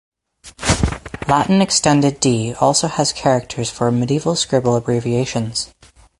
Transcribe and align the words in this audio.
Latin 1.27 1.61
Extended-D 1.61 2.55
also 2.59 2.87
has 2.87 3.13
characters 3.13 3.69
for 3.69 3.91
medieval 3.91 4.33
scribal 4.33 4.75
abbreviations. 4.75 5.71